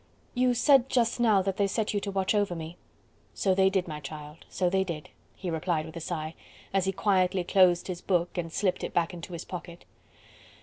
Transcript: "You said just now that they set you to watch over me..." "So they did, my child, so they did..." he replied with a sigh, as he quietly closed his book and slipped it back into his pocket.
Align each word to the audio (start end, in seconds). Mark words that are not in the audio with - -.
"You 0.33 0.55
said 0.55 0.89
just 0.89 1.19
now 1.19 1.43
that 1.43 1.57
they 1.57 1.67
set 1.67 1.93
you 1.93 1.99
to 1.99 2.09
watch 2.09 2.33
over 2.33 2.55
me..." 2.55 2.75
"So 3.35 3.53
they 3.53 3.69
did, 3.69 3.87
my 3.87 3.99
child, 3.99 4.45
so 4.49 4.67
they 4.67 4.83
did..." 4.83 5.09
he 5.35 5.51
replied 5.51 5.85
with 5.85 5.95
a 5.95 5.99
sigh, 6.01 6.33
as 6.73 6.85
he 6.85 6.91
quietly 6.91 7.43
closed 7.43 7.85
his 7.85 8.01
book 8.01 8.35
and 8.35 8.51
slipped 8.51 8.83
it 8.83 8.95
back 8.95 9.13
into 9.13 9.33
his 9.33 9.45
pocket. 9.45 9.85